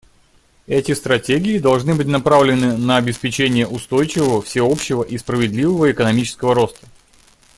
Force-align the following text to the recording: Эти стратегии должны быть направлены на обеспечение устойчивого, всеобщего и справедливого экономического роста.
Эти 0.65 0.93
стратегии 0.93 1.59
должны 1.59 1.93
быть 1.93 2.07
направлены 2.07 2.75
на 2.75 2.97
обеспечение 2.97 3.67
устойчивого, 3.67 4.41
всеобщего 4.41 5.03
и 5.03 5.15
справедливого 5.19 5.91
экономического 5.91 6.55
роста. 6.55 6.87